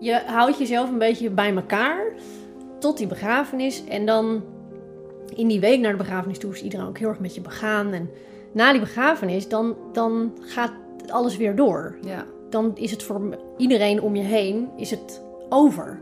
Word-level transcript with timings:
Je 0.00 0.22
houdt 0.26 0.58
jezelf 0.58 0.88
een 0.88 0.98
beetje 0.98 1.30
bij 1.30 1.54
elkaar 1.54 2.12
tot 2.78 2.98
die 2.98 3.06
begrafenis. 3.06 3.84
En 3.84 4.06
dan 4.06 4.42
in 5.34 5.48
die 5.48 5.60
week 5.60 5.80
naar 5.80 5.92
de 5.92 5.98
begrafenis 5.98 6.38
toe 6.38 6.52
is 6.52 6.62
iedereen 6.62 6.86
ook 6.86 6.98
heel 6.98 7.08
erg 7.08 7.20
met 7.20 7.34
je 7.34 7.40
begaan. 7.40 7.92
En 7.92 8.10
na 8.52 8.70
die 8.70 8.80
begrafenis, 8.80 9.48
dan, 9.48 9.76
dan 9.92 10.32
gaat 10.40 10.72
alles 11.08 11.36
weer 11.36 11.56
door. 11.56 11.98
Ja. 12.02 12.24
Dan 12.50 12.72
is 12.74 12.90
het 12.90 13.02
voor 13.02 13.38
iedereen 13.56 14.02
om 14.02 14.16
je 14.16 14.22
heen 14.22 14.68
is 14.76 14.90
het 14.90 15.22
over. 15.48 16.00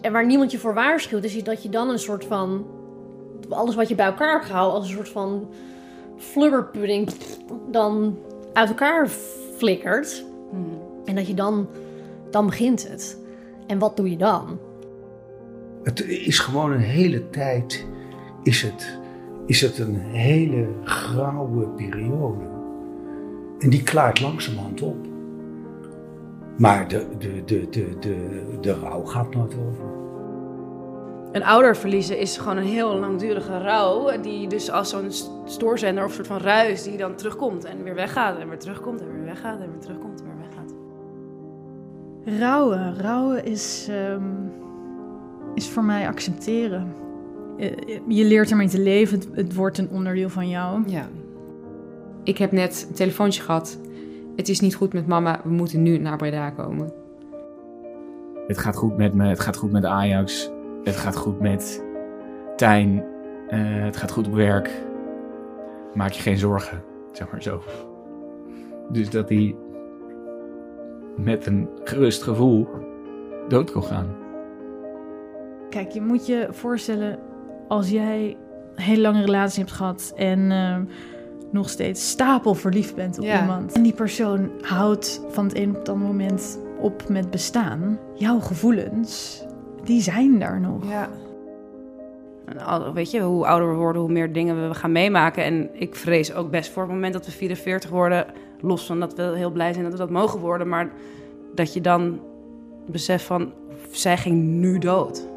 En 0.00 0.12
waar 0.12 0.26
niemand 0.26 0.50
je 0.50 0.58
voor 0.58 0.74
waarschuwt, 0.74 1.24
is 1.24 1.44
dat 1.44 1.62
je 1.62 1.68
dan 1.68 1.88
een 1.88 1.98
soort 1.98 2.24
van... 2.24 2.66
Alles 3.48 3.74
wat 3.74 3.88
je 3.88 3.94
bij 3.94 4.06
elkaar 4.06 4.32
hebt 4.32 4.44
gehouden 4.44 4.78
als 4.78 4.88
een 4.88 4.94
soort 4.94 5.08
van 5.08 5.48
flubberpudding... 6.16 7.10
dan 7.70 8.18
uit 8.52 8.68
elkaar 8.68 9.08
flikkert. 9.56 10.24
En 11.04 11.14
dat 11.14 11.26
je 11.26 11.34
dan... 11.34 11.68
Dan 12.30 12.46
begint 12.46 12.88
het. 12.88 13.19
En 13.70 13.78
wat 13.78 13.96
doe 13.96 14.10
je 14.10 14.16
dan? 14.16 14.58
Het 15.82 16.08
is 16.08 16.38
gewoon 16.38 16.72
een 16.72 16.80
hele 16.80 17.30
tijd, 17.30 17.86
is 18.42 18.62
het, 18.62 18.98
is 19.46 19.60
het 19.60 19.78
een 19.78 19.94
hele 20.00 20.68
grauwe 20.84 21.68
periode. 21.68 22.44
En 23.58 23.70
die 23.70 23.82
klaart 23.82 24.20
langzamerhand 24.20 24.82
op. 24.82 24.96
Maar 26.58 26.88
de, 26.88 27.06
de, 27.18 27.42
de, 27.44 27.68
de, 27.70 27.96
de, 28.00 28.44
de 28.60 28.74
rouw 28.74 29.04
gaat 29.04 29.34
nooit 29.34 29.54
over. 29.68 29.84
Een 31.32 31.44
ouder 31.44 31.76
verliezen 31.76 32.18
is 32.18 32.38
gewoon 32.38 32.56
een 32.56 32.64
heel 32.64 32.98
langdurige 32.98 33.58
rouw. 33.58 34.20
Die 34.20 34.48
dus 34.48 34.70
als 34.70 34.88
zo'n 34.88 35.10
stoorzender 35.44 36.04
of 36.04 36.12
soort 36.12 36.26
van 36.26 36.40
ruis 36.40 36.82
die 36.82 36.96
dan 36.96 37.14
terugkomt 37.14 37.64
en 37.64 37.82
weer 37.82 37.94
weggaat. 37.94 38.38
En 38.38 38.48
weer 38.48 38.58
terugkomt 38.58 39.00
en 39.00 39.12
weer 39.12 39.24
weggaat 39.24 39.60
en 39.60 39.70
weer 39.70 39.80
terugkomt. 39.80 40.09
Rouwen. 42.24 43.00
Rouwen 43.00 43.44
is, 43.44 43.86
ehm, 43.90 44.22
is 45.54 45.68
voor 45.68 45.84
mij 45.84 46.08
accepteren. 46.08 46.92
Je, 47.56 48.00
je 48.08 48.24
leert 48.24 48.50
ermee 48.50 48.68
te 48.68 48.80
leven. 48.80 49.18
Het, 49.18 49.28
het 49.34 49.54
wordt 49.54 49.78
een 49.78 49.90
onderdeel 49.90 50.28
van 50.28 50.48
jou. 50.48 50.82
Ja. 50.86 51.08
Ik 52.22 52.38
heb 52.38 52.52
net 52.52 52.86
een 52.88 52.94
telefoontje 52.94 53.42
gehad. 53.42 53.78
Het 54.36 54.48
is 54.48 54.60
niet 54.60 54.74
goed 54.74 54.92
met 54.92 55.06
mama, 55.06 55.40
we 55.44 55.50
moeten 55.50 55.82
nu 55.82 55.98
naar 55.98 56.16
Breda 56.16 56.50
komen. 56.50 56.92
Het 58.46 58.58
gaat 58.58 58.76
goed 58.76 58.96
met 58.96 59.14
me, 59.14 59.28
het 59.28 59.40
gaat 59.40 59.56
goed 59.56 59.72
met 59.72 59.84
Ajax. 59.84 60.50
Het 60.84 60.96
gaat 60.96 61.16
goed 61.16 61.40
met 61.40 61.84
Tijn. 62.56 63.04
eh, 63.48 63.58
het 63.62 63.96
gaat 63.96 64.10
goed 64.10 64.26
op 64.26 64.34
werk. 64.34 64.70
Maak 65.94 66.10
je 66.10 66.22
geen 66.22 66.38
zorgen, 66.38 66.82
zeg 67.12 67.30
maar 67.30 67.42
zo. 67.42 67.62
Dus 68.88 69.10
dat 69.10 69.28
hij 69.28 69.54
met 71.22 71.46
een 71.46 71.68
gerust 71.84 72.22
gevoel 72.22 72.68
dood 73.48 73.72
kon 73.72 73.82
gaan. 73.82 74.06
Kijk, 75.70 75.90
je 75.90 76.00
moet 76.00 76.26
je 76.26 76.48
voorstellen 76.50 77.18
als 77.68 77.90
jij 77.90 78.36
een 78.74 78.82
hele 78.82 79.00
lange 79.02 79.20
relatie 79.24 79.60
hebt 79.62 79.74
gehad 79.74 80.12
en 80.16 80.50
ehm, 80.50 80.84
nog 81.50 81.68
steeds 81.68 82.08
stapel 82.10 82.54
verliefd 82.54 82.94
bent 82.94 83.18
op 83.18 83.24
Ja. 83.24 83.40
iemand. 83.40 83.72
En 83.72 83.82
die 83.82 83.92
persoon 83.94 84.50
houdt 84.60 85.22
van 85.28 85.44
het 85.44 85.56
een 85.56 85.68
op 85.70 85.76
het 85.76 85.88
andere 85.88 86.10
moment 86.10 86.58
op 86.78 87.08
met 87.08 87.30
bestaan. 87.30 87.98
Jouw 88.14 88.38
gevoelens, 88.40 89.44
die 89.84 90.02
zijn 90.02 90.38
daar 90.38 90.60
nog. 90.60 90.88
Ja. 90.88 91.08
Weet 92.94 93.10
je, 93.10 93.20
hoe 93.20 93.46
ouder 93.46 93.68
we 93.70 93.74
worden, 93.74 94.02
hoe 94.02 94.12
meer 94.12 94.32
dingen 94.32 94.68
we 94.68 94.74
gaan 94.74 94.92
meemaken. 94.92 95.44
En 95.44 95.70
ik 95.72 95.94
vrees 95.94 96.34
ook 96.34 96.50
best 96.50 96.70
voor 96.70 96.82
het 96.82 96.92
moment 96.92 97.12
dat 97.12 97.26
we 97.26 97.32
44 97.32 97.90
worden. 97.90 98.26
Los 98.62 98.86
van 98.86 99.00
dat 99.00 99.14
we 99.14 99.22
heel 99.22 99.50
blij 99.50 99.72
zijn 99.72 99.84
dat 99.84 99.92
we 99.92 99.98
dat 99.98 100.10
mogen 100.10 100.40
worden. 100.40 100.68
Maar 100.68 100.92
dat 101.54 101.74
je 101.74 101.80
dan 101.80 102.20
beseft 102.86 103.24
van, 103.24 103.52
zij 103.90 104.16
ging 104.16 104.42
nu 104.42 104.78
dood. 104.78 105.28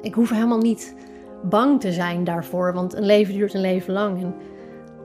Ik 0.00 0.14
hoef 0.14 0.30
helemaal 0.30 0.58
niet 0.58 0.94
bang 1.42 1.80
te 1.80 1.92
zijn 1.92 2.24
daarvoor, 2.24 2.72
want 2.72 2.94
een 2.94 3.06
leven 3.06 3.34
duurt 3.34 3.54
een 3.54 3.60
leven 3.60 3.92
lang. 3.92 4.22
En 4.22 4.34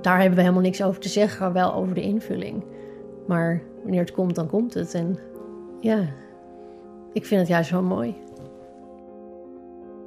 daar 0.02 0.18
hebben 0.18 0.36
we 0.36 0.42
helemaal 0.42 0.64
niks 0.64 0.84
over 0.84 1.02
te 1.02 1.10
zeggen, 1.10 1.54
wel 1.54 1.74
over 1.74 1.96
de 1.96 2.02
invulling. 2.02 2.64
Maar 3.28 3.62
wanneer 3.82 4.00
het 4.00 4.12
komt, 4.12 4.36
dan 4.36 4.48
komt 4.48 4.74
het. 4.74 4.94
En 4.94 5.20
ja, 5.80 6.00
ik 7.14 7.26
vind 7.26 7.40
het 7.40 7.50
juist 7.50 7.72
wel 7.72 7.82
mooi. 7.82 8.16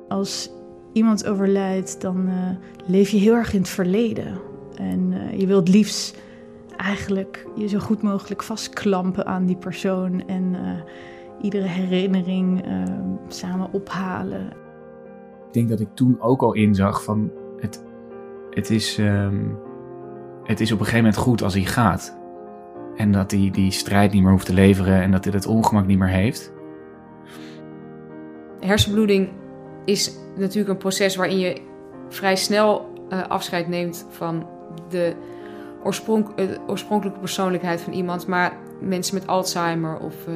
Als 0.08 0.50
iemand 0.92 1.26
overlijdt, 1.26 2.00
dan 2.00 2.28
eh, 2.28 2.34
leef 2.86 3.08
je 3.08 3.18
heel 3.18 3.34
erg 3.34 3.52
in 3.52 3.60
het 3.60 3.68
verleden. 3.68 4.40
En 4.76 5.12
eh, 5.12 5.38
je 5.38 5.46
wilt 5.46 5.68
liefst 5.68 6.18
eigenlijk 6.76 7.46
je 7.54 7.68
zo 7.68 7.78
goed 7.78 8.02
mogelijk 8.02 8.42
vastklampen 8.42 9.26
aan 9.26 9.46
die 9.46 9.56
persoon. 9.56 10.26
En 10.26 10.54
eh, 10.54 10.92
iedere 11.40 11.66
herinnering 11.66 12.64
eh, 12.64 12.82
samen 13.28 13.72
ophalen. 13.72 14.46
Ik 15.46 15.52
denk 15.52 15.68
dat 15.68 15.80
ik 15.80 15.88
toen 15.94 16.20
ook 16.20 16.42
al 16.42 16.52
inzag 16.52 17.02
van 17.04 17.30
het, 17.58 17.84
het, 18.50 18.70
is, 18.70 18.98
ehm, 18.98 19.44
het 20.44 20.60
is 20.60 20.72
op 20.72 20.78
een 20.78 20.84
gegeven 20.84 21.04
moment 21.04 21.22
goed 21.22 21.42
als 21.42 21.54
hij 21.54 21.64
gaat. 21.64 22.20
En 22.96 23.12
dat 23.12 23.30
hij 23.30 23.50
die 23.52 23.70
strijd 23.70 24.12
niet 24.12 24.22
meer 24.22 24.30
hoeft 24.30 24.46
te 24.46 24.54
leveren 24.54 25.02
en 25.02 25.10
dat 25.10 25.24
hij 25.24 25.32
het 25.32 25.46
ongemak 25.46 25.86
niet 25.86 25.98
meer 25.98 26.08
heeft. 26.08 26.52
Hersenbloeding 28.60 29.28
is 29.84 30.16
natuurlijk 30.36 30.68
een 30.68 30.76
proces 30.76 31.16
waarin 31.16 31.38
je 31.38 31.60
vrij 32.08 32.36
snel 32.36 32.92
eh, 33.08 33.28
afscheid 33.28 33.68
neemt 33.68 34.06
van 34.08 34.46
de 34.88 35.14
eh, 35.82 36.48
oorspronkelijke 36.66 37.20
persoonlijkheid 37.20 37.80
van 37.80 37.92
iemand. 37.92 38.26
Maar 38.26 38.56
mensen 38.80 39.14
met 39.14 39.26
Alzheimer 39.26 39.98
of 39.98 40.14
eh, 40.26 40.34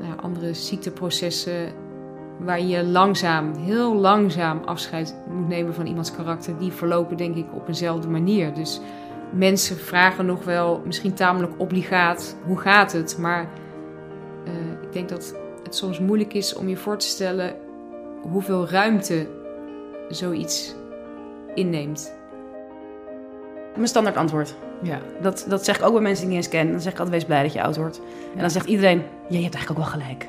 nou 0.00 0.20
andere 0.20 0.54
ziekteprocessen 0.54 1.72
waarin 2.38 2.68
je 2.68 2.84
langzaam, 2.84 3.54
heel 3.54 3.94
langzaam 3.94 4.62
afscheid 4.64 5.16
moet 5.28 5.48
nemen 5.48 5.74
van 5.74 5.86
iemands 5.86 6.12
karakter, 6.12 6.58
die 6.58 6.72
verlopen 6.72 7.16
denk 7.16 7.36
ik 7.36 7.46
op 7.54 7.68
eenzelfde 7.68 8.08
manier. 8.08 8.54
Dus 8.54 8.80
mensen 9.30 9.76
vragen 9.76 10.26
nog 10.26 10.44
wel, 10.44 10.82
misschien 10.84 11.14
tamelijk 11.14 11.52
obligaat, 11.56 12.36
hoe 12.44 12.58
gaat 12.58 12.92
het? 12.92 13.18
Maar 13.18 13.48
eh, 14.44 14.52
ik 14.82 14.92
denk 14.92 15.08
dat 15.08 15.34
het 15.62 15.74
soms 15.74 16.00
moeilijk 16.00 16.34
is 16.34 16.54
om 16.54 16.68
je 16.68 16.76
voor 16.76 16.98
te 16.98 17.06
stellen 17.06 17.54
hoeveel 18.22 18.68
ruimte 18.68 19.26
zoiets 20.08 20.74
inneemt. 21.54 22.20
Mijn 23.74 23.88
standaard 23.88 24.16
antwoord. 24.16 24.54
Ja. 24.82 25.00
Dat, 25.20 25.46
dat 25.48 25.64
zeg 25.64 25.78
ik 25.78 25.84
ook 25.84 25.92
bij 25.92 26.02
mensen 26.02 26.26
die 26.26 26.34
ik 26.36 26.42
niet 26.42 26.52
eens 26.52 26.62
ken. 26.62 26.72
Dan 26.72 26.80
zeg 26.80 26.92
ik 26.92 26.98
altijd, 26.98 27.16
wees 27.16 27.26
blij 27.26 27.42
dat 27.42 27.52
je 27.52 27.62
oud 27.62 27.76
wordt. 27.76 28.00
En 28.34 28.40
dan 28.40 28.50
zegt 28.50 28.66
iedereen, 28.66 28.98
ja, 29.28 29.36
je 29.36 29.42
hebt 29.42 29.54
eigenlijk 29.54 29.70
ook 29.70 29.76
wel 29.76 30.00
gelijk. 30.02 30.28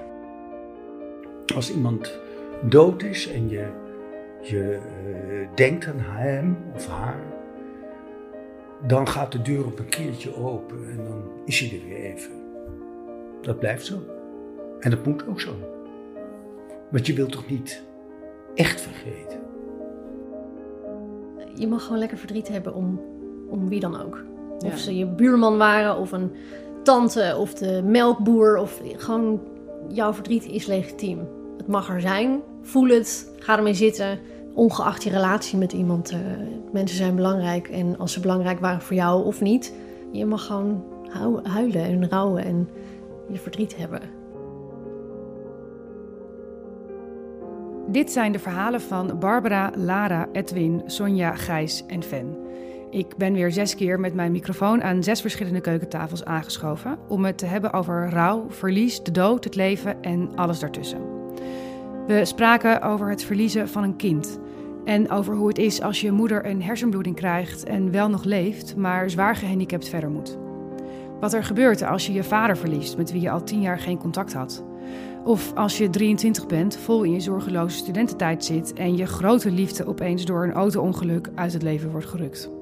Als 1.56 1.72
iemand 1.72 2.20
dood 2.62 3.04
is 3.04 3.32
en 3.32 3.50
je, 3.50 3.68
je 4.42 4.80
eh, 4.80 5.56
denkt 5.56 5.88
aan 5.88 6.00
hem 6.00 6.58
of 6.74 6.88
haar, 6.88 7.20
dan 8.88 9.08
gaat 9.08 9.32
de 9.32 9.42
deur 9.42 9.66
op 9.66 9.80
een 9.80 9.90
keertje 9.90 10.36
open 10.36 10.90
en 10.92 11.04
dan 11.04 11.24
is 11.46 11.60
hij 11.60 11.80
er 11.80 11.88
weer 11.88 12.14
even. 12.14 12.32
Dat 13.42 13.60
blijft 13.60 13.86
zo. 13.86 14.00
En 14.80 14.90
dat 14.90 15.06
moet 15.06 15.28
ook 15.28 15.42
zo. 15.42 15.52
Want 16.90 17.08
je 17.08 17.14
wilt 17.14 17.32
toch 17.32 17.50
niet 17.50 17.84
echt 18.56 18.82
vergeten? 18.82 19.40
Je 21.56 21.68
mag 21.68 21.84
gewoon 21.84 22.00
lekker 22.00 22.18
verdriet 22.18 22.48
hebben 22.48 22.74
om, 22.74 23.02
om 23.54 23.70
wie 23.70 23.80
dan 23.80 24.02
ook. 24.02 24.24
Of 24.66 24.78
ze 24.78 24.98
je 24.98 25.06
buurman 25.06 25.58
waren, 25.58 25.98
of 25.98 26.12
een 26.12 26.32
tante, 26.84 27.36
of 27.40 27.54
de 27.54 27.82
melkboer. 27.86 28.58
Of 28.58 28.82
gewoon, 28.98 29.42
jouw 29.88 30.14
verdriet 30.14 30.46
is 30.46 30.66
legitiem. 30.66 31.20
Het 31.58 31.68
mag 31.68 31.90
er 31.90 32.02
zijn. 32.02 32.42
Voel 32.62 32.88
het. 32.88 33.32
Ga 33.40 33.58
ermee 33.58 33.74
zitten. 33.74 34.20
Ongeacht 34.54 35.04
je 35.04 35.10
relatie 35.10 35.58
met 35.58 35.74
iemand. 35.74 36.10
eh, 36.12 36.18
mensen 36.72 36.98
zijn 36.98 37.16
belangrijk. 37.16 37.68
En 37.68 37.98
als 37.98 38.14
ze 38.14 38.20
belangrijk 38.20 38.60
waren 38.60 38.82
voor 38.82 38.96
jou 38.96 39.26
of 39.26 39.42
niet. 39.42 39.74
Je 40.12 40.26
mag 40.26 40.46
gewoon 40.46 40.84
hu- 41.10 41.50
huilen 41.52 41.84
en 41.84 42.10
rouwen 42.10 42.44
en 42.46 42.70
je 43.30 43.38
verdriet 43.38 43.78
hebben. 43.78 44.00
Dit 47.88 48.12
zijn 48.12 48.32
de 48.32 48.40
verhalen 48.40 48.82
van 48.82 49.20
Barbara, 49.20 49.72
Lara, 49.76 50.28
Edwin, 50.32 50.82
Sonja, 50.86 51.36
Gijs 51.36 51.86
en 51.88 52.04
Fen. 52.04 52.36
Ik 52.94 53.18
ben 53.18 53.34
weer 53.34 53.52
zes 53.52 53.76
keer 53.76 54.00
met 54.00 54.14
mijn 54.14 54.32
microfoon 54.32 54.84
aan 54.84 55.04
zes 55.04 55.22
verschillende 55.22 55.62
keukentafels 55.62 56.26
aangeschoven 56.26 56.98
om 57.08 57.26
het 57.26 57.38
te 57.38 57.46
hebben 57.46 57.74
over 57.74 58.10
rouw, 58.10 58.46
verlies, 58.50 59.04
de 59.04 59.12
dood, 59.12 59.44
het 59.44 59.56
leven 59.56 60.02
en 60.04 60.36
alles 60.36 60.60
daartussen. 60.60 61.00
We 62.08 62.26
spraken 62.26 62.82
over 62.82 63.10
het 63.10 63.24
verliezen 63.24 63.70
van 63.70 63.84
een 63.84 63.96
kind 63.96 64.40
en 64.86 65.10
over 65.10 65.36
hoe 65.36 65.48
het 65.48 65.58
is 65.58 65.82
als 65.82 66.02
je 66.02 66.12
moeder 66.12 66.46
een 66.46 66.64
hersenbloeding 66.64 67.16
krijgt 67.16 67.64
en 67.64 67.92
wel 67.92 68.10
nog 68.10 68.24
leeft, 68.24 68.76
maar 68.76 69.10
zwaar 69.10 69.36
gehandicapt 69.36 69.90
verder 69.90 70.10
moet. 70.10 70.38
Wat 71.20 71.34
er 71.34 71.44
gebeurt 71.44 71.84
als 71.84 72.08
je 72.08 72.14
je 72.14 72.24
vader 72.24 72.58
verliest 72.58 72.98
met 72.98 73.12
wie 73.12 73.22
je 73.22 73.32
al 73.32 73.44
tien 73.44 73.62
jaar 73.62 73.80
geen 73.80 73.98
contact 73.98 74.34
had. 74.34 74.64
Of 75.24 75.54
als 75.56 75.78
je 75.78 75.90
23 75.90 76.46
bent, 76.46 76.78
vol 76.78 77.04
in 77.04 77.12
je 77.12 77.20
zorgeloze 77.20 77.78
studententijd 77.78 78.46
zit 78.46 78.74
en 78.74 78.98
je 78.98 79.06
grote 79.06 79.52
liefde 79.52 79.86
opeens 79.86 80.26
door 80.26 80.44
een 80.44 80.54
auto-ongeluk 80.54 81.30
uit 81.36 81.54
het 81.54 81.64
leven 81.64 81.92
wordt 81.92 82.08
gerukt. 82.08 82.62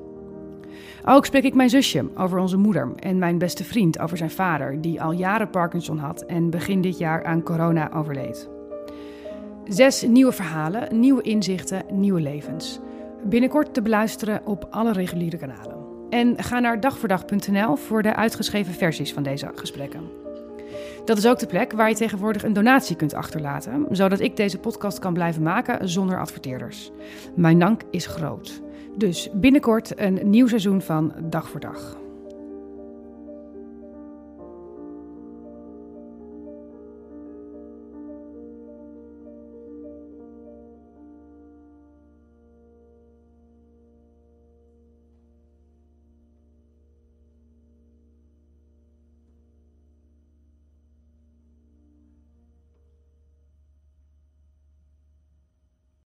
Ook 1.05 1.25
spreek 1.25 1.43
ik 1.43 1.53
mijn 1.53 1.69
zusje 1.69 2.05
over 2.17 2.39
onze 2.39 2.57
moeder 2.57 2.91
en 2.95 3.17
mijn 3.17 3.37
beste 3.37 3.63
vriend 3.63 3.99
over 3.99 4.17
zijn 4.17 4.31
vader, 4.31 4.81
die 4.81 5.01
al 5.01 5.11
jaren 5.11 5.49
Parkinson 5.49 5.97
had 5.97 6.21
en 6.21 6.49
begin 6.49 6.81
dit 6.81 6.97
jaar 6.97 7.23
aan 7.25 7.43
corona 7.43 7.93
overleed. 7.93 8.49
Zes 9.65 10.01
nieuwe 10.01 10.31
verhalen, 10.31 10.99
nieuwe 10.99 11.21
inzichten, 11.21 11.83
nieuwe 11.91 12.21
levens. 12.21 12.79
Binnenkort 13.23 13.73
te 13.73 13.81
beluisteren 13.81 14.41
op 14.45 14.67
alle 14.69 14.91
reguliere 14.91 15.37
kanalen. 15.37 15.77
En 16.09 16.43
ga 16.43 16.59
naar 16.59 16.79
dagvoordag.nl 16.79 17.75
voor 17.75 18.01
de 18.01 18.15
uitgeschreven 18.15 18.73
versies 18.73 19.13
van 19.13 19.23
deze 19.23 19.51
gesprekken. 19.55 20.01
Dat 21.05 21.17
is 21.17 21.27
ook 21.27 21.39
de 21.39 21.45
plek 21.45 21.71
waar 21.71 21.89
je 21.89 21.95
tegenwoordig 21.95 22.43
een 22.43 22.53
donatie 22.53 22.95
kunt 22.95 23.13
achterlaten, 23.13 23.85
zodat 23.91 24.19
ik 24.19 24.35
deze 24.35 24.57
podcast 24.57 24.99
kan 24.99 25.13
blijven 25.13 25.43
maken 25.43 25.89
zonder 25.89 26.19
adverteerders. 26.19 26.91
Mijn 27.35 27.59
dank 27.59 27.81
is 27.91 28.05
groot. 28.05 28.61
Dus 28.95 29.29
binnenkort 29.33 29.99
een 29.99 30.19
nieuw 30.29 30.47
seizoen 30.47 30.81
van 30.81 31.13
Dag 31.29 31.49
voor 31.49 31.59
Dag. 31.59 32.00